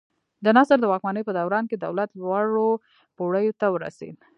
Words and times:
د 0.45 0.47
نصر 0.57 0.77
د 0.81 0.85
واکمنۍ 0.91 1.23
په 1.25 1.33
دوران 1.39 1.63
کې 1.69 1.77
دولت 1.85 2.09
لوړو 2.21 2.69
پوړیو 3.15 3.57
ته 3.59 3.65
ورسېد. 3.73 4.15